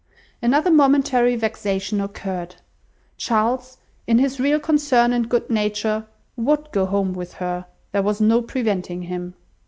[0.41, 2.55] Another momentary vexation occurred.
[3.17, 3.77] Charles,
[4.07, 8.41] in his real concern and good nature, would go home with her; there was no
[8.41, 9.35] preventing him.